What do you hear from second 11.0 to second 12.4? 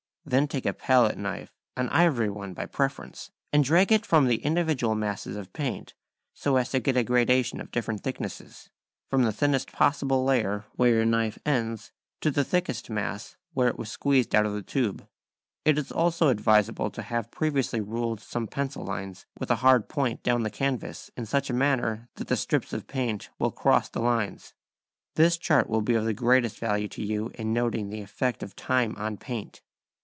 knife ends to